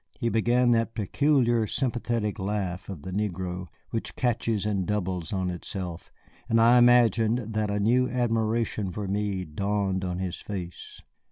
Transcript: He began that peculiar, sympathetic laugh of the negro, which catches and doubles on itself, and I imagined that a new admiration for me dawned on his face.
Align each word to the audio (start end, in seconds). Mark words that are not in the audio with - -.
He 0.19 0.29
began 0.29 0.71
that 0.71 0.95
peculiar, 0.95 1.67
sympathetic 1.67 2.39
laugh 2.39 2.89
of 2.89 3.03
the 3.03 3.11
negro, 3.11 3.67
which 3.91 4.15
catches 4.15 4.65
and 4.65 4.87
doubles 4.87 5.31
on 5.31 5.51
itself, 5.51 6.11
and 6.49 6.59
I 6.59 6.79
imagined 6.79 7.53
that 7.53 7.69
a 7.69 7.79
new 7.79 8.09
admiration 8.09 8.89
for 8.91 9.07
me 9.07 9.45
dawned 9.45 10.03
on 10.03 10.17
his 10.17 10.37
face. 10.37 11.03